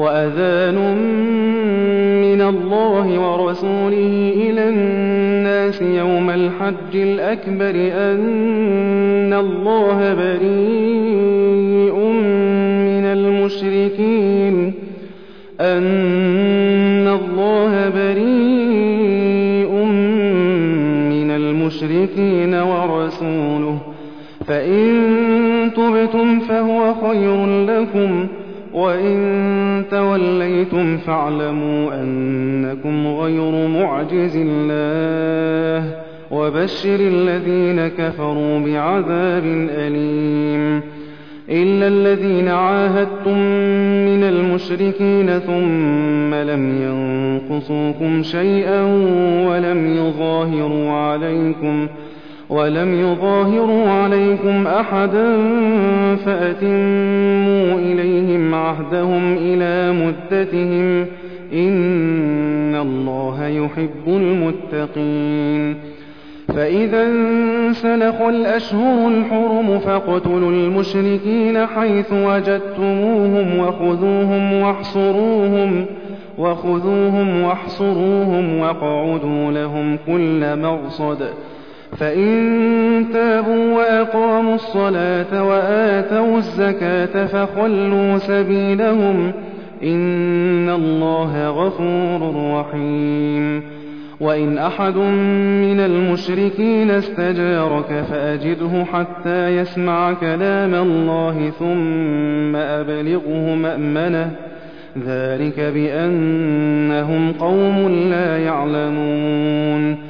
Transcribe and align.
وَأَذَانٌ 0.00 0.96
مِّنَ 2.22 2.40
اللَّهِ 2.40 3.06
وَرَسُولِهِ 3.20 4.32
إِلَى 4.36 4.68
النَّاسِ 4.68 5.82
يَوْمَ 5.82 6.30
الْحَجِّ 6.30 6.94
الْأَكْبَرِ 6.94 7.74
أَنَّ 7.94 9.32
اللَّهَ 9.32 10.14
بَرِيءٌ 10.14 11.94
مِّنَ 12.88 13.04
الْمُشْرِكِينَ. 13.04 14.74
أَنَّ 15.60 17.08
اللَّهَ 17.08 17.88
بَرِيءٌ 17.88 19.72
مِّنَ 21.12 21.30
الْمُشْرِكِينَ 21.30 22.54
وَرَسُولُهُ. 22.54 23.78
فَإِن 24.46 24.82
تُبْتُمْ 25.76 26.40
فَهُوَ 26.40 26.94
خَيْرٌ 26.94 27.46
لَّكُمْ. 27.46 28.26
وَإِن 28.74 29.84
تَوَلَّيْتُمْ 29.90 30.96
فَاعْلَمُوا 30.96 32.02
أَنَّكُمْ 32.02 33.06
غَيْرُ 33.06 33.66
مُعْجِزِي 33.68 34.42
اللَّهِ 34.46 35.94
وَبَشِّرِ 36.30 36.98
الَّذِينَ 37.00 37.88
كَفَرُوا 37.88 38.58
بِعَذَابٍ 38.58 39.44
أَلِيمٍ 39.70 40.82
إِلَّا 41.50 41.88
الَّذِينَ 41.88 42.48
عَاهَدتُّم 42.48 43.38
مِّنَ 44.06 44.22
الْمُشْرِكِينَ 44.24 45.38
ثُمَّ 45.38 46.34
لَمْ 46.34 46.82
يَنقُصُوكُمْ 46.82 48.22
شَيْئًا 48.22 48.82
وَلَمْ 49.48 49.96
يُظَاهِرُوا 49.96 50.90
عَلَيْكُمْ 50.90 51.88
ولم 52.50 53.00
يظاهروا 53.00 53.90
عليكم 53.90 54.66
أحدا 54.66 55.36
فأتموا 56.16 57.78
إليهم 57.78 58.54
عهدهم 58.54 59.36
إلى 59.36 59.92
مدتهم 59.92 61.06
إن 61.52 62.74
الله 62.74 63.46
يحب 63.46 64.06
المتقين. 64.06 65.76
فإذا 66.54 67.06
انسلخ 67.06 68.20
الأشهر 68.20 69.08
الحرم 69.08 69.78
فاقتلوا 69.78 70.50
المشركين 70.50 71.66
حيث 71.66 72.12
وجدتموهم 72.12 73.58
وخذوهم 73.58 74.52
واحصروهم 74.52 75.86
وخذوهم 76.38 77.42
واحصروهم 77.42 78.58
واقعدوا 78.58 79.52
لهم 79.52 79.98
كل 80.06 80.56
مغصد 80.56 81.28
فإن 82.00 83.06
تابوا 83.12 83.76
وأقاموا 83.76 84.54
الصلاة 84.54 85.44
وآتوا 85.44 86.38
الزكاة 86.38 87.26
فخلوا 87.26 88.18
سبيلهم 88.18 89.32
إن 89.82 90.70
الله 90.70 91.48
غفور 91.48 92.34
رحيم. 92.60 93.62
وإن 94.20 94.58
أحد 94.58 94.96
من 94.96 95.80
المشركين 95.80 96.90
استجارك 96.90 98.04
فأجده 98.10 98.84
حتى 98.92 99.56
يسمع 99.56 100.12
كلام 100.12 100.74
الله 100.74 101.50
ثم 101.58 102.56
أبلغه 102.56 103.54
مأمنه. 103.54 104.30
ذلك 105.06 105.60
بأنهم 105.60 107.32
قوم 107.32 107.88
لا 107.88 108.38
يعلمون. 108.38 110.09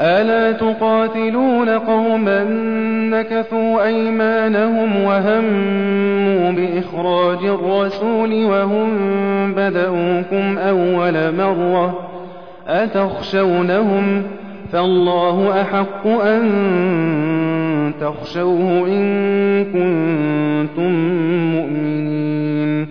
ألا 0.00 0.52
تقاتلون 0.52 1.68
قوما 1.68 2.44
نكثوا 3.10 3.86
أيمانهم 3.86 5.04
وهموا 5.04 6.50
بإخراج 6.50 7.44
الرسول 7.44 8.44
وهم 8.44 8.88
بدؤوكم 9.54 10.58
أول 10.58 11.34
مرة 11.34 11.98
أتخشونهم 12.68 14.22
فالله 14.72 15.62
أحق 15.62 16.06
أن 16.06 16.42
تخشوه 18.00 18.86
إن 18.86 19.64
كنتم 19.64 20.92
مؤمنين 21.54 22.86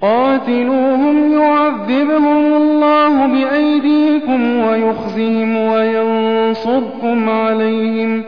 قاتلوهم 0.00 1.32
يعذبهم 1.32 2.56
الله 2.56 3.26
بأيديكم 4.12 4.58
ويخزهم 4.58 5.56
وينصركم 5.56 7.30
عليهم 7.30 8.22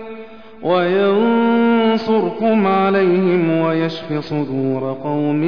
وينصركم 0.62 2.66
عليهم 2.66 3.60
ويشف 3.60 4.18
صدور 4.18 4.96
قوم 5.04 5.40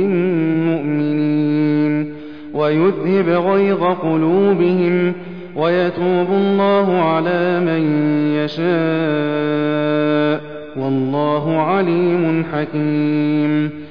مؤمنين 0.66 2.12
ويذهب 2.54 3.28
غيظ 3.28 3.82
قلوبهم 3.82 5.12
ويتوب 5.56 6.26
الله 6.30 7.02
على 7.02 7.60
من 7.60 7.82
يشاء 8.34 8.66
والله 10.76 11.60
عليم 11.60 12.44
حكيم 12.52 13.85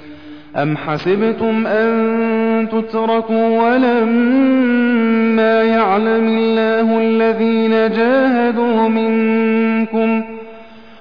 أم 0.55 0.77
حسبتم 0.77 1.67
أن 1.67 2.67
تتركوا 2.71 3.63
ولما 3.63 5.63
يعلم 5.63 6.27
الله 6.27 7.01
الذين 7.01 7.71
جاهدوا 7.71 8.89
منكم 8.89 10.23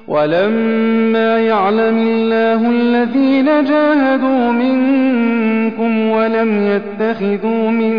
ولما 0.09 1.39
يعلم 1.39 1.99
الله 1.99 2.71
الذين 2.71 3.45
جاهدوا 3.45 4.53
منكم 4.53 6.09
ولم 6.11 6.67
يتخذوا 6.67 7.71
من 7.71 7.93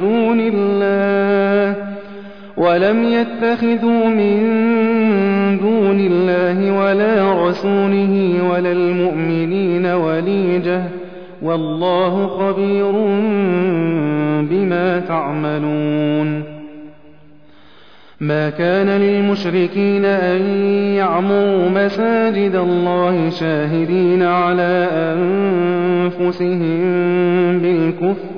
دون 0.00 0.40
الله 0.40 1.77
ولم 2.58 3.04
يتخذوا 3.04 4.08
من 4.08 4.38
دون 5.58 6.00
الله 6.00 6.72
ولا 6.78 7.48
رسوله 7.48 8.42
ولا 8.50 8.72
المؤمنين 8.72 9.86
وليجة. 9.86 10.82
والله 11.42 12.26
خبير 12.26 12.92
بما 14.50 15.00
تعملون. 15.08 16.58
ما 18.20 18.50
كان 18.50 18.86
للمشركين 18.86 20.04
أن 20.04 20.40
يعمروا 20.94 21.68
مساجد 21.68 22.54
الله 22.54 23.30
شاهدين 23.30 24.22
على 24.22 24.88
أنفسهم 26.12 26.78
بالكفر 27.58 28.37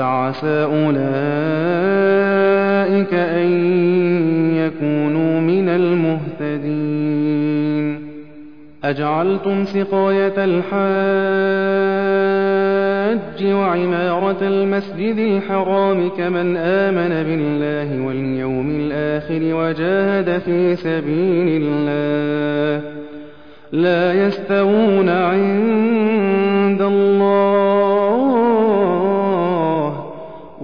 فعسى 0.00 0.64
أولئك 0.64 0.94
أن 3.14 3.48
يكونوا 4.56 5.40
من 5.40 5.68
المهتدين. 6.48 7.30
أجعلتم 8.84 9.64
سقاية 9.64 10.44
الحاج 10.44 10.70
وعمارة 13.52 14.36
المسجد 14.42 15.18
الحرام 15.18 16.08
كمن 16.08 16.56
آمن 16.56 17.08
بالله 17.08 18.06
واليوم 18.06 18.70
الآخر 18.70 19.40
وجاهد 19.54 20.38
في 20.38 20.76
سبيل 20.76 21.62
الله. 21.72 22.82
لا 23.72 24.26
يستوون 24.26 25.08
عند 25.08 26.82
الله 26.82 28.30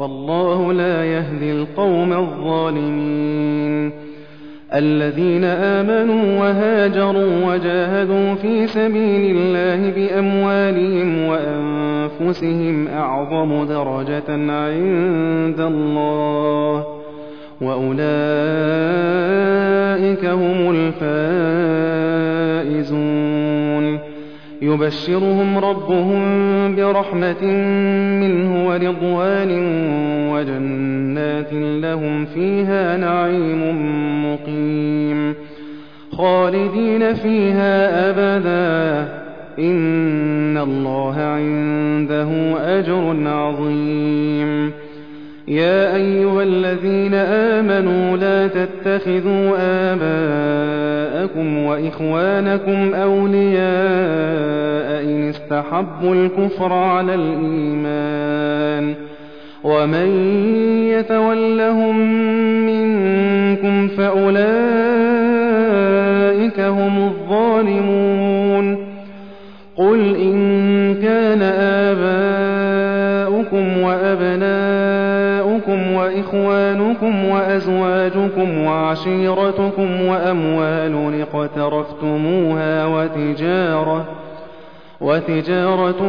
والله 0.06 0.73
لا 0.73 1.05
يهدي 1.05 1.53
القوم 1.53 2.12
الظالمين. 2.12 3.93
الذين 4.75 5.44
آمنوا 5.44 6.41
وهاجروا 6.41 7.53
وجاهدوا 7.53 8.35
في 8.35 8.67
سبيل 8.67 9.37
الله 9.37 9.91
بأموالهم 9.91 11.26
وأنفسهم 11.26 12.88
أعظم 12.88 13.64
درجة 13.64 14.53
عند 14.53 15.61
الله. 15.61 16.87
وأولئك 17.61 18.05
هم 20.25 20.70
الفائزون. 22.70 23.56
يبشرهم 24.62 25.58
ربهم 25.58 26.23
برحمة 26.76 27.44
منه 28.20 28.69
ورضوان 28.69 29.50
وجنات 30.32 31.53
لهم 31.53 32.25
فيها 32.25 32.97
نعيم 32.97 33.62
مقيم. 34.32 35.35
خالدين 36.12 37.14
فيها 37.14 38.11
أبدا. 38.11 39.08
إن 39.58 40.59
الله 40.59 41.17
عنده 41.17 42.29
أجر 42.79 43.17
عظيم. 43.26 44.73
يا 45.49 45.97
أيها 45.97 46.43
الذين 46.43 47.14
آمنوا 47.14 48.17
لا 48.17 48.47
تتخذوا 48.47 49.56
آباءكم 51.26 51.58
وإخوانكم 51.58 52.94
أولياء 52.94 53.67
إن 55.05 55.28
استحبوا 55.28 56.14
الكفر 56.14 56.73
على 56.73 57.14
الإيمان 57.14 58.94
ومن 59.64 60.08
يتولهم 60.88 61.96
منكم 62.67 63.88
فأولئك 63.88 64.46
هم 66.61 66.99
الظالمون 66.99 68.76
قل 69.76 70.17
إن 70.17 70.56
وإخوانكم 76.17 77.25
وأزواجكم 77.25 78.59
وعشيرتكم 78.59 80.01
وأموال 80.07 81.25
اقترفتموها 81.35 82.87
وتجارة 82.87 84.05
وتجارة 85.01 86.01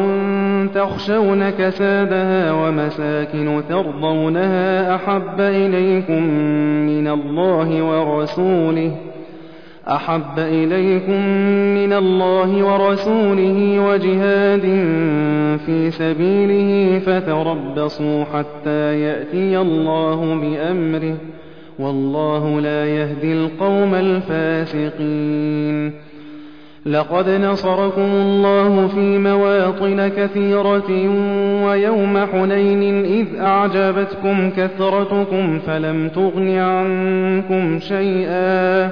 تخشون 0.75 1.49
كسادها 1.49 2.51
ومساكن 2.51 3.61
ترضونها 3.69 4.95
أحب 4.95 5.39
إليكم 5.39 6.23
من 6.87 7.07
الله 7.07 7.83
ورسوله 7.83 8.91
أحب 9.87 10.39
إليكم 10.39 11.21
من 11.75 11.93
الله 11.93 12.63
ورسوله 12.63 13.79
وجهاد 13.89 14.61
في 15.65 15.91
سبيله 15.91 16.99
فتربصوا 16.99 18.23
حتى 18.23 19.01
يأتي 19.01 19.57
الله 19.57 20.35
بأمره 20.35 21.15
والله 21.79 22.61
لا 22.61 22.85
يهدي 22.85 23.33
القوم 23.33 23.95
الفاسقين. 23.95 25.91
لقد 26.85 27.29
نصركم 27.29 28.01
الله 28.01 28.87
في 28.87 29.17
مواطن 29.17 30.07
كثيرة 30.07 30.91
ويوم 31.65 32.17
حنين 32.17 33.05
إذ 33.05 33.27
أعجبتكم 33.39 34.49
كثرتكم 34.49 35.59
فلم 35.59 36.09
تغن 36.09 36.57
عنكم 36.57 37.79
شيئا. 37.79 38.91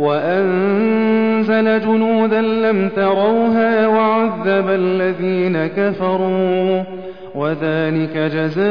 وأنزل 0.00 1.80
جنودا 1.80 2.40
لم 2.40 2.88
تروها 2.88 3.86
وعذب 3.86 4.68
الذين 4.68 5.66
كفروا 5.66 6.82
وذلك 7.34 8.16
جزاء 8.16 8.62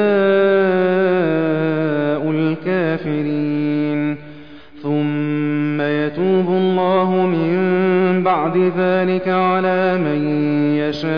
الكافرين. 2.32 4.18
ثم 4.84 5.82
يتوب 5.82 6.48
الله 6.48 7.12
من 7.12 8.24
بعد 8.24 8.58
ذلك 8.78 9.28
على 9.28 9.98
من 9.98 10.28
يشاء 10.78 11.10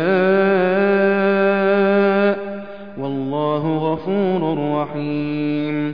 والله 3.01 3.77
غفور 3.77 4.41
رحيم. 4.81 5.93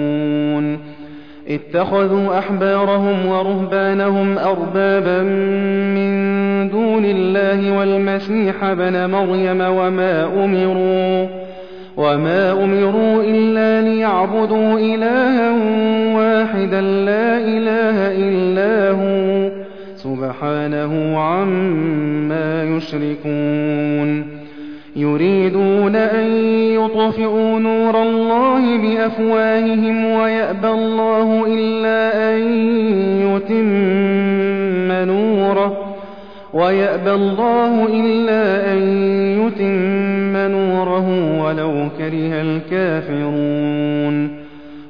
اتخذوا 1.51 2.37
أحبارهم 2.39 3.25
ورهبانهم 3.25 4.37
أربابا 4.37 5.21
من 5.95 6.11
دون 6.69 7.05
الله 7.05 7.77
والمسيح 7.77 8.63
ابن 8.63 9.09
مريم 9.09 9.61
وما 9.61 10.25
أمروا 10.43 11.27
وما 11.97 12.51
أمروا 12.51 13.23
إلا 13.23 13.81
ليعبدوا 13.81 14.79
إلها 14.79 15.51
واحدا 16.15 16.81
لا 16.81 17.37
إله 17.37 17.97
إلا 18.11 18.91
هو 18.91 19.51
سبحانه 19.95 21.19
عما 21.19 22.63
يشركون. 22.63 24.40
يريدون 24.95 25.95
أن 25.95 26.27
يطفئوا 26.73 27.59
نور 27.59 28.03
الله 28.03 28.77
بأفواههم 28.77 30.05
ويأبى 30.05 30.67
الله 30.67 31.45
إلا 31.47 32.29
أن 32.33 32.41
يتم 33.21 34.91
نوره 34.91 35.95
ويأبى 36.53 37.11
الله 37.11 37.85
إلا 37.85 38.73
أن 38.73 38.79
يتم 39.41 40.37
نوره 40.37 41.07
ولو 41.43 41.89
كره 41.97 42.41
الكافرون 42.41 44.40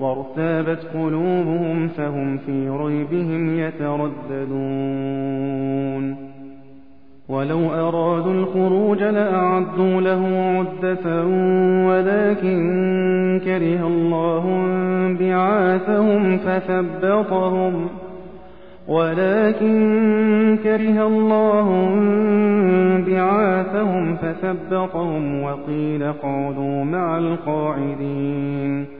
وارتابت 0.00 0.86
قلوبهم 0.94 1.88
فهم 1.88 2.36
في 2.36 2.68
ريبهم 2.68 3.58
يترددون. 3.58 4.80
ولو 7.28 7.74
أرادوا 7.74 8.32
الخروج 8.32 9.02
لأعدوا 9.02 10.00
له 10.00 10.26
عدة 10.26 11.26
ولكن 11.86 13.40
كره 13.44 13.86
الله 13.86 14.44
بعاثهم 15.20 16.38
فثبطهم. 16.38 17.88
ولكن 18.88 20.58
كره 20.62 21.06
الله 21.06 21.68
بعاثهم 23.06 24.16
فثبطهم 24.16 25.42
وقيل 25.42 26.02
اقعدوا 26.02 26.84
مع 26.84 27.18
القاعدين. 27.18 28.99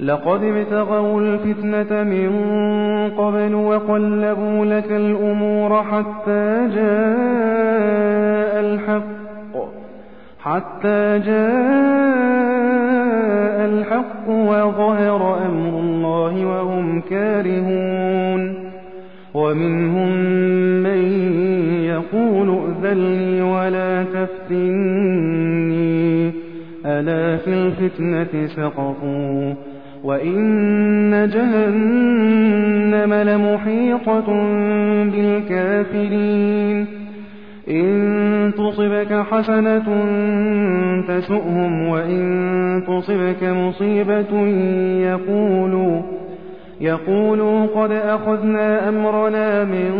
لقد 0.00 0.42
ابتغوا 0.44 1.20
الفتنة 1.20 2.02
من 2.02 2.30
قبل 3.18 3.54
وقلبوا 3.54 4.64
لك 4.64 4.92
الأمور 4.92 5.82
حتى 5.82 6.68
جاء 6.74 8.60
الحق 8.60 9.12
حتى 10.40 11.18
جاء 11.18 11.62
الحق 13.64 14.28
وظهر 14.28 15.46
أمر 15.46 15.80
الله 15.80 16.46
وهم 16.46 17.00
كارهون. 17.00 18.72
ومنهم 19.34 20.08
من 20.82 21.02
يقول 21.84 22.48
ائذن 22.48 22.98
لي 22.98 23.42
ولا 23.42 24.04
تفتني 24.04 25.12
ألا 26.86 27.36
في 27.36 27.50
الفتنة 27.54 28.46
سقطوا؟ 28.46 29.71
وإن 30.04 31.30
جهنم 31.34 33.14
لمحيطة 33.14 34.26
بالكافرين 35.12 36.86
إن 37.70 38.52
تصبك 38.58 39.12
حسنة 39.30 39.86
تسؤهم 41.08 41.88
وإن 41.88 42.82
تصبك 42.86 43.44
مصيبة 43.44 44.46
يقولوا 45.02 46.02
يقولوا 46.80 47.66
قد 47.66 47.92
أخذنا 47.92 48.88
أمرنا 48.88 49.64
من 49.64 49.92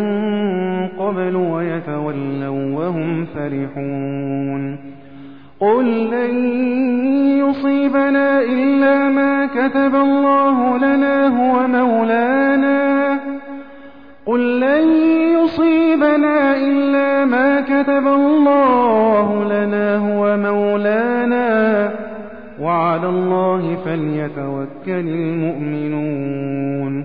قبل 0.99 1.37
ويتولوا 1.37 2.77
وهم 2.79 3.25
فرحون 3.25 4.92
قل 5.63 6.11
لن 6.11 6.35
يصيبنا 7.39 8.41
إلا 8.41 9.09
ما 9.09 9.47
كتب 9.47 9.95
الله 9.95 10.79
لنا 10.79 11.27
هو 11.27 11.67
مولانا 11.69 13.19
قل 14.27 14.61
لن 14.61 14.89
يصيبنا 15.39 16.57
إلا 16.57 17.25
ما 17.25 17.61
كتب 17.61 18.07
الله 18.07 19.45
لنا 19.45 19.97
هو 19.97 20.37
مولانا 20.37 21.93
وعلى 22.61 23.09
الله 23.09 23.77
فليتوكل 23.85 25.09
المؤمنون 25.09 27.05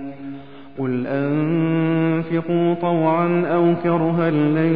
قل 0.81 1.07
أنفقوا 1.07 2.73
طوعا 2.73 3.43
أو 3.45 3.75
كرها 3.83 4.31
لن 4.31 4.73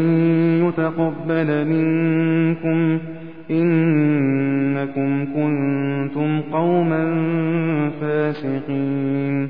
يتقبل 0.67 1.67
منكم 1.67 2.99
إنكم 3.51 5.25
كنتم 5.25 6.41
قوما 6.41 7.03
فاسقين 8.01 9.49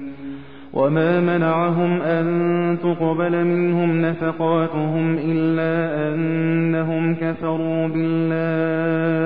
وما 0.73 1.19
منعهم 1.19 2.01
أن 2.01 2.77
تقبل 2.83 3.45
منهم 3.45 4.01
نفقاتهم 4.01 5.17
إلا 5.25 6.07
أنهم 6.09 7.15
كفروا 7.15 7.87
بالله 7.87 9.25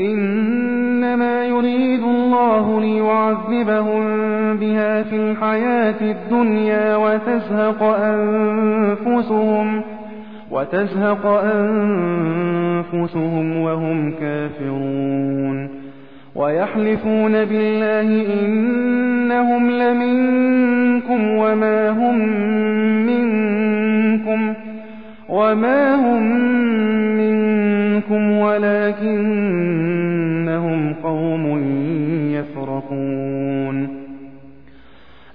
إنما 0.00 1.44
يريد 1.44 2.02
الله 2.02 2.80
ليعذبهم 2.80 4.02
بها 4.56 5.02
في 5.02 5.16
الحياة 5.16 6.00
الدنيا 6.00 6.96
وتزهق 6.96 7.82
أنفسهم 7.82 9.82
وتزهق 10.50 11.26
أنفسهم 12.86 13.56
وهم 13.56 14.12
كافرون 14.12 15.68
ويحلفون 16.34 17.32
بالله 17.32 18.34
إنهم 18.44 19.70
لمنكم 19.70 21.28
وما 21.28 21.90
هم 21.90 22.18
منكم 23.06 24.54
وما 25.28 25.94
هم 25.94 26.22
منكم 27.16 28.30
ولكنهم 28.32 29.79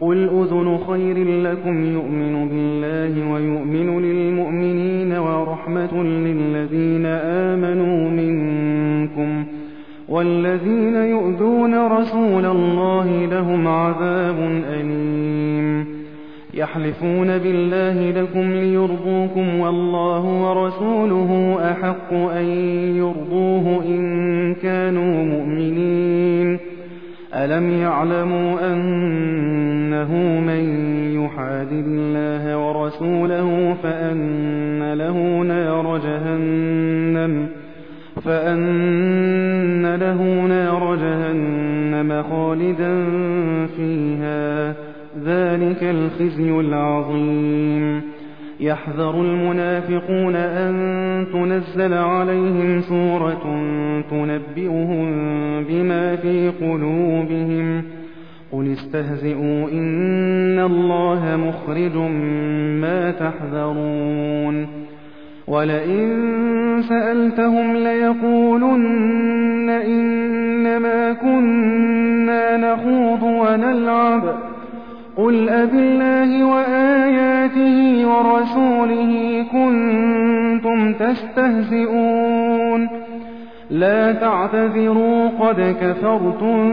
قل 0.00 0.28
أذن 0.28 0.78
خير 0.88 1.24
لكم 1.42 1.84
يؤمن 1.84 2.48
بالله 2.48 3.32
ويؤمن 3.32 4.02
للمؤمنين 4.02 5.12
ورحمة 5.12 6.02
للذين 6.02 7.06
آمنوا 7.06 8.10
منكم 8.10 9.46
والذين 10.08 10.94
يؤذون 10.94 11.86
رسول 11.86 12.46
الله 12.46 13.26
لهم 13.26 13.68
عذاب 13.68 14.36
أليم 14.68 15.86
يحلفون 16.54 17.38
بالله 17.38 18.10
لكم 18.22 18.52
ليرضوكم 18.52 19.60
والله 19.60 20.24
ورسوله 20.24 21.58
أحق 21.70 22.12
أن 22.12 22.44
يرضوه 22.96 23.84
إن 23.84 24.54
كانوا 24.54 25.24
مؤمنين 25.24 26.58
ألم 27.34 27.70
يعلموا 27.70 28.72
أنه 30.06 30.40
من 30.40 30.64
يحادد 31.24 31.84
الله 31.86 32.58
ورسوله 32.58 33.76
فأن 33.82 34.92
له 34.92 35.42
نار 35.42 35.98
جهنم 35.98 37.48
فأن 38.24 39.94
له 39.94 40.46
نار 40.46 40.96
جهنم 40.96 42.22
خالدا 42.22 43.04
فيها 43.76 44.74
ذلك 45.24 45.82
الخزي 45.82 46.50
العظيم 46.50 48.02
يحذر 48.60 49.20
المنافقون 49.20 50.36
أن 50.36 51.26
تنزل 51.32 51.94
عليهم 51.94 52.80
سورة 52.80 53.60
تنبئهم 54.10 55.08
بما 55.64 56.16
في 56.16 56.48
قلوبهم 56.48 57.95
قل 58.56 58.72
استهزئوا 58.72 59.70
إن 59.72 60.58
الله 60.58 61.36
مخرج 61.36 61.96
ما 62.80 63.10
تحذرون. 63.10 64.66
ولئن 65.48 66.22
سألتهم 66.88 67.76
ليقولن 67.76 69.70
إنما 69.70 71.12
كنا 71.12 72.56
نخوض 72.56 73.22
ونلعب. 73.22 74.22
قل 75.16 75.48
أبالله 75.48 76.44
وآياته 76.44 78.08
ورسوله 78.08 79.44
كنتم 79.52 80.92
تستهزئون. 80.92 82.88
لا 83.70 84.12
تعتذروا 84.12 85.28
قد 85.28 85.76
كفرتم 85.80 86.72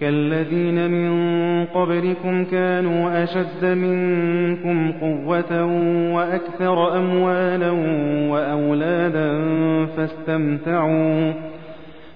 كالذين 0.00 0.90
من 0.90 1.10
قبلكم 1.64 2.44
كانوا 2.44 3.24
أشد 3.24 3.64
منكم 3.64 4.92
قوة 4.92 5.64
وأكثر 6.14 6.96
أموالا 6.98 7.70
وأولادا 8.30 9.28
فاستمتعوا 9.86 11.32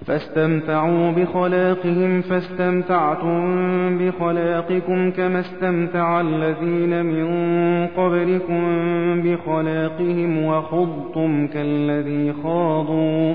فاستمتعوا 0.06 1.10
بخلاقهم 1.10 2.22
فاستمتعتم 2.22 3.42
بخلاقكم 3.98 5.10
كما 5.10 5.40
استمتع 5.40 6.20
الذين 6.20 7.06
من 7.06 7.26
قبلكم 7.86 8.62
بخلاقهم 9.22 10.44
وخضتم 10.44 11.46
كالذي 11.46 12.32
خاضوا. 12.32 13.34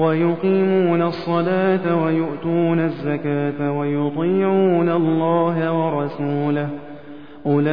ويقيمون 0.00 1.02
الصلاة 1.02 2.04
ويؤتون 2.04 2.80
الزكاة 2.80 3.78
ويطيعون 3.78 4.88
الله 4.88 5.72
ورسوله. 5.72 6.68
أولئك 7.46 7.70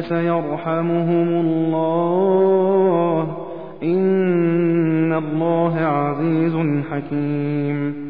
سيرحمهم 0.00 1.28
الله. 1.40 3.36
إن 3.82 5.12
الله 5.12 5.76
عزيز 5.76 6.56
حكيم. 6.90 8.09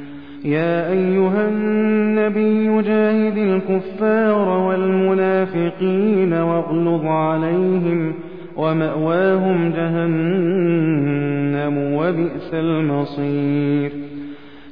يا 0.45 0.91
أيها 0.91 1.47
النبي 1.47 2.81
جاهد 2.81 3.37
الكفار 3.37 4.49
والمنافقين 4.49 6.33
واغلظ 6.33 7.05
عليهم 7.05 8.13
ومأواهم 8.57 9.71
جهنم 9.71 11.93
وبئس 11.93 12.53
المصير. 12.53 13.91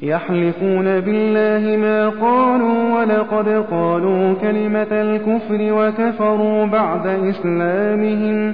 يحلفون 0.01 0.99
بالله 0.99 1.77
ما 1.77 2.09
قالوا 2.09 2.99
ولقد 2.99 3.49
قالوا 3.71 4.33
كلمة 4.33 4.91
الكفر 4.91 5.73
وكفروا 5.73 6.65
بعد 6.65 7.07
إسلامهم. 7.07 8.53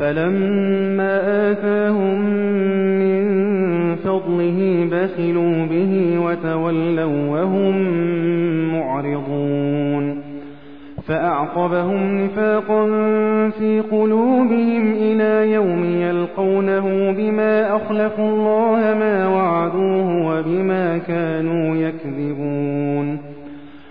فلما 0.00 1.50
آتاهم 1.50 2.20
من 2.98 3.20
فضله 3.96 4.88
بخلوا 4.92 5.66
به 5.66 6.18
وتولوا 6.18 7.30
وهم 7.30 7.74
معرضون 8.72 10.22
فأعقبهم 11.06 12.24
نفاقا 12.24 12.86
في 13.58 13.80
قلوبهم 13.90 14.92
إلى 14.92 15.52
يوم 15.52 15.84
يلقونه 15.84 17.12
بما 17.12 17.76
أخلفوا 17.76 18.28
الله 18.28 18.78
ما 18.98 19.28
وعدوه 19.28 20.26
وبما 20.26 20.98
كانوا 20.98 21.76
يكذبون 21.76 23.19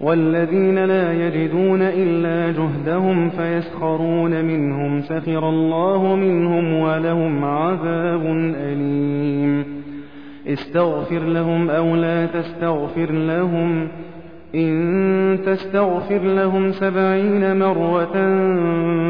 والذين 0.00 0.84
لا 0.84 1.12
يجدون 1.12 1.82
إلا 1.82 2.52
جهدهم 2.52 3.30
فيسخرون 3.30 4.44
منهم 4.44 5.02
سخر 5.02 5.48
الله 5.48 6.16
منهم 6.16 6.74
ولهم 6.74 7.44
عذاب 7.44 8.26
أليم. 8.56 9.64
استغفر 10.46 11.18
لهم 11.18 11.70
أو 11.70 11.96
لا 11.96 12.26
تستغفر 12.26 13.12
لهم. 13.12 13.88
إن 14.54 15.38
تستغفر 15.46 16.18
لهم 16.18 16.72
سبعين 16.72 17.58
مرة 17.58 18.12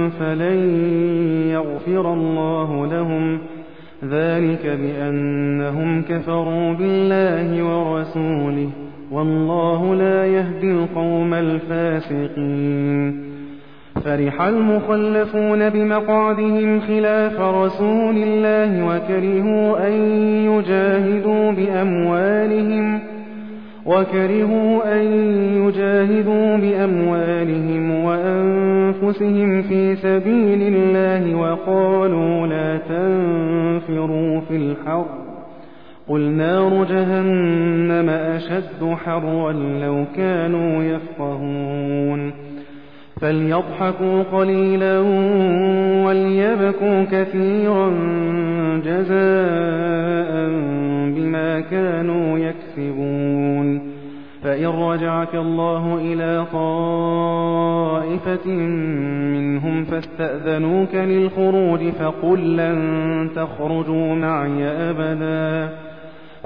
فلن 0.08 0.80
يغفر 1.50 2.12
الله 2.12 2.86
لهم. 2.86 3.38
ذلك 4.04 4.78
بأنهم 4.80 6.02
كفروا 6.02 6.72
بالله 6.74 7.64
ورسوله. 7.64 8.85
والله 9.12 9.94
لا 9.94 10.26
يهدي 10.26 10.72
القوم 10.72 11.34
الفاسقين. 11.34 13.26
فرح 14.04 14.42
المخلفون 14.42 15.70
بمقعدهم 15.70 16.80
خلاف 16.80 17.40
رسول 17.40 18.16
الله 18.16 18.86
وكرهوا 18.86 19.88
أن 19.88 19.92
يجاهدوا 20.52 21.50
بأموالهم 21.50 23.00
وكرهوا 23.86 25.00
أن 25.00 25.02
يجاهدوا 25.66 26.56
بأموالهم 26.56 28.04
وأنفسهم 28.04 29.62
في 29.62 29.96
سبيل 29.96 30.74
الله 30.74 31.34
وقالوا 31.34 32.46
لا 32.46 32.78
تنفروا 32.78 34.40
في 34.40 34.56
الحرب. 34.56 35.35
قل 36.08 36.20
نار 36.20 36.84
جهنم 36.84 38.08
أشد 38.10 38.94
حرا 39.04 39.52
لو 39.52 40.04
كانوا 40.16 40.84
يفقهون 40.84 42.32
فليضحكوا 43.20 44.22
قليلا 44.22 44.98
وليبكوا 46.06 47.04
كثيرا 47.04 47.90
جزاء 48.84 50.48
بما 51.16 51.60
كانوا 51.70 52.38
يكسبون 52.38 53.96
فإن 54.42 54.66
رجعك 54.66 55.34
الله 55.34 55.98
إلى 56.00 56.46
طائفة 56.52 58.50
منهم 59.34 59.84
فاستأذنوك 59.84 60.94
للخروج 60.94 61.80
فقل 61.90 62.56
لن 62.56 63.30
تخرجوا 63.36 64.14
معي 64.14 64.64
أبداً 64.64 65.86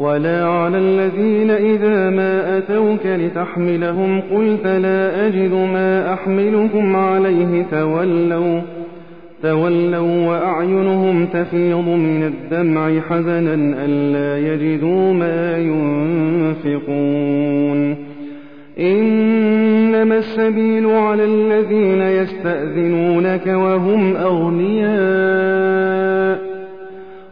ولا 0.00 0.44
على 0.44 0.78
الذين 0.78 1.50
إذا 1.50 2.10
ما 2.10 2.58
أتوك 2.58 3.06
لتحملهم 3.06 4.20
قلت 4.20 4.66
لا 4.66 5.26
أجد 5.26 5.52
ما 5.52 6.12
أحملكم 6.14 6.96
عليه 6.96 7.62
تولوا 7.70 8.60
تولوا 9.42 10.28
وأعينهم 10.28 11.26
تفيض 11.26 11.88
من 11.88 12.22
الدمع 12.22 13.00
حزنا 13.00 13.54
ألا 13.84 14.38
يجدوا 14.52 15.12
ما 15.12 15.58
ينفقون 16.64 17.30
إنما 18.80 20.18
السبيل 20.18 20.86
على 20.86 21.24
الذين 21.24 22.00
يستأذنونك 22.00 23.46
وهم 23.46 24.16
أغنياء 24.16 25.60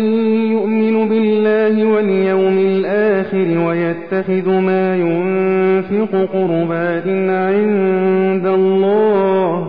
يؤمن 0.51 1.09
بالله 1.09 1.85
واليوم 1.85 2.57
الآخر 2.57 3.67
ويتخذ 3.67 4.49
ما 4.49 4.95
ينفق 4.95 6.29
قربات 6.33 7.07
عند 7.29 8.47
الله 8.47 9.68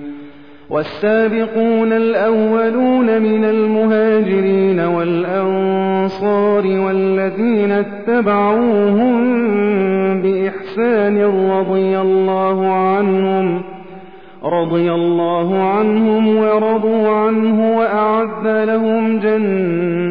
والسابقون 0.71 1.93
الأولون 1.93 3.21
من 3.21 3.45
المهاجرين 3.45 4.79
والأنصار 4.79 6.67
والذين 6.67 7.71
اتبعوهم 7.71 9.21
بإحسان 10.21 11.21
رضي 11.51 11.99
الله 11.99 12.67
عنهم 12.73 13.61
رضي 14.43 14.91
الله 14.91 15.63
عنهم 15.63 16.37
ورضوا 16.37 17.09
عنه 17.09 17.77
وأعد 17.77 18.47
لهم 18.47 19.19
جنات 19.19 20.10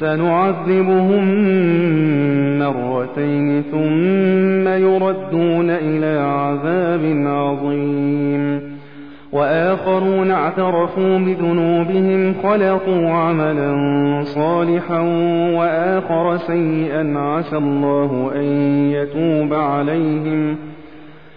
سنعذبهم 0.00 1.24
مرتين 2.58 3.62
ثم 3.62 4.68
يردون 4.68 5.70
إلى 5.70 6.20
عذاب 6.20 7.26
عظيم. 7.26 8.60
وآخرون 9.32 10.30
اعترفوا 10.30 11.18
بذنوبهم 11.18 12.34
خلقوا 12.42 13.10
عملا 13.10 13.74
صالحا 14.22 15.00
وآخر 15.56 16.36
سيئا 16.36 17.18
عسى 17.18 17.56
الله 17.56 18.30
أن 18.34 18.44
يتوب 18.92 19.54
عليهم. 19.54 20.56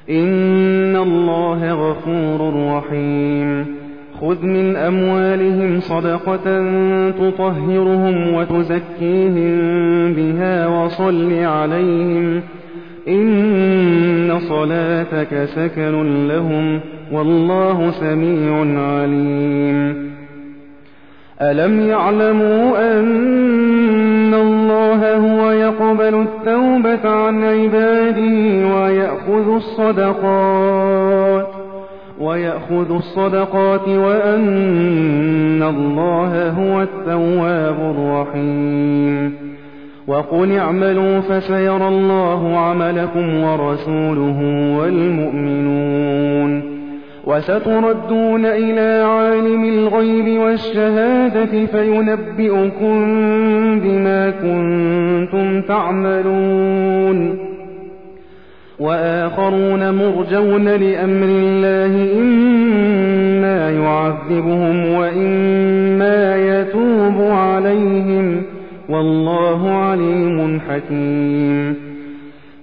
إن 0.09 0.95
الله 0.95 1.73
غفور 1.73 2.53
رحيم. 2.77 3.80
خذ 4.21 4.45
من 4.45 4.75
أموالهم 4.75 5.79
صدقة 5.79 6.61
تطهرهم 7.11 8.33
وتزكيهم 8.33 9.53
بها 10.13 10.67
وصل 10.67 11.33
عليهم 11.33 12.41
إن 13.07 14.39
صلاتك 14.39 15.45
سكن 15.45 16.27
لهم 16.27 16.79
والله 17.11 17.91
سميع 17.91 18.81
عليم 18.81 20.11
ألم 21.41 21.89
يعلموا 21.89 22.99
أن 22.99 24.33
الله 24.33 25.15
هو 25.17 25.51
يقبل 25.51 26.15
التوبة 26.21 27.09
عن 27.09 27.43
عباده 27.43 28.67
ويأخذ 28.75 29.55
الصدقات 29.55 31.50
ويأخذ 32.21 32.95
الصدقات 32.95 33.87
وأن 33.87 35.63
الله 35.63 36.49
هو 36.49 36.81
التواب 36.81 37.95
الرحيم. 37.95 39.33
وقل 40.07 40.51
اعملوا 40.51 41.19
فسيرى 41.19 41.87
الله 41.87 42.57
عملكم 42.57 43.43
ورسوله 43.43 44.39
والمؤمنون. 44.79 46.71
وستردون 47.25 48.45
إلى 48.45 49.03
عالم 49.05 49.63
الغيب 49.63 50.39
والشهادة 50.39 51.65
فينبئكم 51.65 52.95
بما 53.79 54.29
كنتم 54.29 55.61
تعملون. 55.61 57.50
وآخرون 58.81 59.93
مرجون 59.93 60.67
لأمر 60.69 61.27
الله 61.27 62.19
إما 62.21 63.71
يعذبهم 63.71 64.93
وإما 64.93 66.35
يتوب 66.35 67.31
عليهم 67.31 68.41
والله 68.89 69.69
عليم 69.69 70.59
حكيم. 70.59 71.91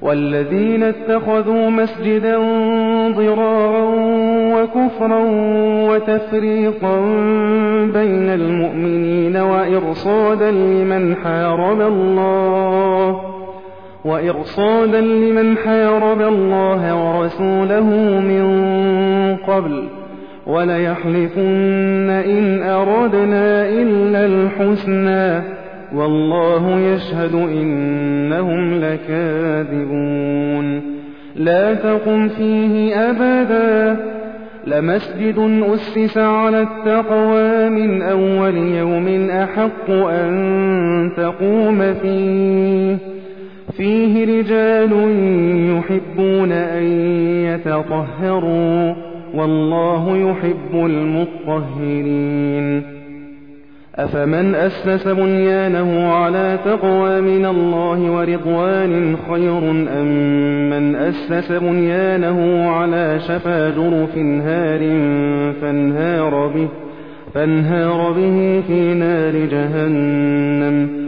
والذين 0.02 0.82
اتخذوا 0.82 1.70
مسجدا 1.70 2.38
ضرارا 3.08 3.84
وكفرا 4.54 5.20
وتفريقا 5.90 7.00
بين 7.94 8.28
المؤمنين 8.28 9.36
وإرصادا 9.36 10.50
لمن 10.50 11.16
حارب 11.16 11.80
الله 11.80 13.37
وإرصادا 14.08 15.00
لمن 15.00 15.56
حارب 15.56 16.20
الله 16.20 16.94
ورسوله 16.94 17.90
من 18.20 18.46
قبل 19.36 19.88
وليحلفن 20.46 22.10
إن 22.10 22.62
أردنا 22.62 23.68
إلا 23.68 24.26
الحسنى 24.26 25.42
والله 25.94 26.80
يشهد 26.80 27.34
إنهم 27.34 28.80
لكاذبون. 28.80 30.82
لا 31.36 31.74
تقم 31.74 32.28
فيه 32.28 32.94
أبدا 33.10 33.96
لمسجد 34.66 35.62
أسس 35.74 36.18
على 36.18 36.62
التقوى 36.62 37.68
من 37.68 38.02
أول 38.02 38.56
يوم 38.56 39.30
أحق 39.30 39.90
أن 39.90 41.12
تقوم 41.16 41.94
فيه. 41.94 42.96
فيه 43.78 44.24
رجال 44.24 44.92
يحبون 45.76 46.52
أن 46.52 46.82
يتطهروا 47.44 48.94
والله 49.34 50.16
يحب 50.16 50.74
المطهرين. 50.86 52.82
أفمن 53.96 54.54
أسس 54.54 55.08
بنيانه 55.08 56.12
على 56.12 56.58
تقوى 56.64 57.20
من 57.20 57.46
الله 57.46 58.10
ورضوان 58.10 59.16
خير 59.30 59.70
أم 60.00 60.70
من 60.70 60.96
أسس 60.96 61.52
بنيانه 61.52 62.70
على 62.70 63.20
شفا 63.20 63.70
جرف 63.70 64.18
هار 64.18 64.78
فانهار 65.60 66.46
به, 66.46 66.68
فانهار 67.34 68.12
به 68.12 68.62
في 68.66 68.94
نار 68.94 69.32
جهنم 69.32 71.07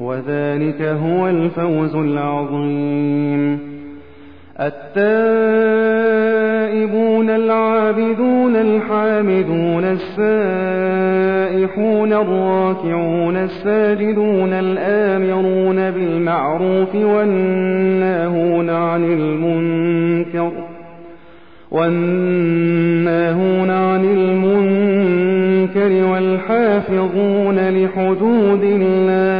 وذلك 0.00 0.82
هو 0.82 1.28
الفوز 1.28 1.96
العظيم. 1.96 3.70
التائبون 4.60 5.30
العابدون 7.30 8.56
الحامدون 8.56 9.84
السائحون 9.84 10.12
الراكعون 12.12 13.36
الساجدون 13.36 14.52
الآمرون 14.52 15.90
بالمعروف 15.90 16.94
والناهون 16.94 18.70
عن 18.70 19.04
المنكر 19.04 20.52
والناهون 21.70 23.70
عن 23.70 24.04
المنكر 24.04 26.06
والحافظون 26.12 27.58
لحدود 27.58 28.62
الله 28.62 29.39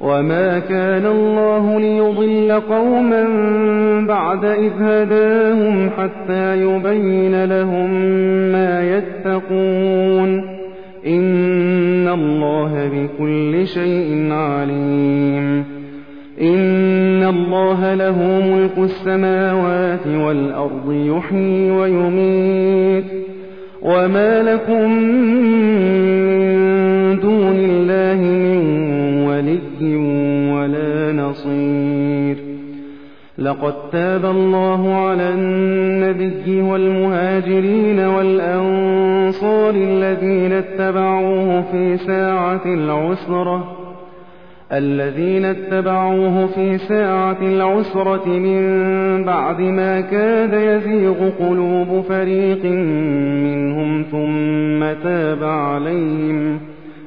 وما 0.00 0.58
كان 0.58 1.06
الله 1.06 1.80
ليضل 1.80 2.60
قوما 2.60 3.24
بعد 4.08 4.44
إذ 4.44 4.72
هداهم 4.80 5.90
حتى 5.90 6.62
يبين 6.62 7.44
لهم 7.44 7.90
ما 8.52 8.96
يتقون 8.96 10.60
إن 11.06 12.08
الله 12.08 12.88
بكل 12.88 13.66
شيء 13.66 14.32
عليم 14.32 15.64
إن 16.40 17.22
الله 17.22 17.94
له 17.94 18.18
ملك 18.22 18.78
السماوات 18.78 20.06
والأرض 20.06 20.92
يحيي 20.92 21.70
ويميت 21.70 23.04
وما 23.82 24.42
لكم 24.42 24.92
من 24.92 25.60
دون 27.20 27.56
الله 27.58 28.20
من 28.24 28.49
ولا 30.52 31.12
نصير. 31.12 32.36
لقد 33.38 33.74
تاب 33.92 34.24
الله 34.24 34.94
على 34.94 35.30
النبي 35.30 36.62
والمهاجرين 36.62 37.98
والأنصار 37.98 39.74
الذين 39.74 40.52
اتبعوه 40.52 41.62
في 41.62 41.96
ساعة 41.96 42.62
العسرة 42.66 43.76
الذين 44.72 45.44
اتبعوه 45.44 46.46
في 46.46 46.78
ساعة 46.78 47.38
العسرة 47.42 48.28
من 48.28 49.24
بعد 49.24 49.60
ما 49.60 50.00
كاد 50.00 50.52
يزيغ 50.52 51.30
قلوب 51.30 52.04
فريق 52.08 52.64
منهم 53.44 54.02
ثم 54.02 55.02
تاب 55.02 55.44
عليهم. 55.44 56.69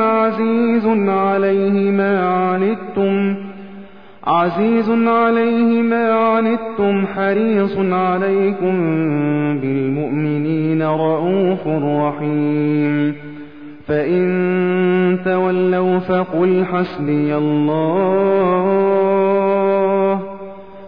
عزيز 0.00 0.86
عليه 1.08 1.90
ما 1.90 2.20
عنتم 2.28 3.36
عزيز 4.26 4.90
عليه 4.90 5.82
ما 5.82 6.12
عنتم 6.12 7.06
حريص 7.06 7.78
عليكم 7.78 8.76
بالمؤمنين 9.60 10.82
رءوف 10.82 11.66
رحيم. 11.66 13.14
فإن 13.86 15.18
تولوا 15.24 15.98
فقل 15.98 16.64
حسبي 16.64 17.36
الله. 17.36 18.68